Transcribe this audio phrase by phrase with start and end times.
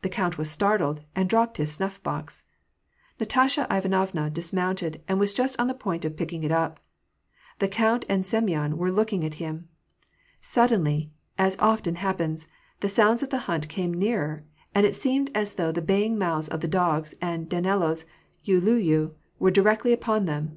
[0.00, 2.44] The count was startled, and dropped his snuff box.
[3.20, 6.80] Nastasya Ivanovna dismounted, and was just on the point of picking it up.
[7.58, 9.68] The count and Sem yon were looking at him.
[10.40, 12.48] Suddenly, as often happens,
[12.80, 14.42] the sounds of the hunt came nearer,
[14.74, 18.06] and it seemed as though the baying mouths of the dogs and Danilo's
[18.46, 20.56] uliuliu were directly upon them.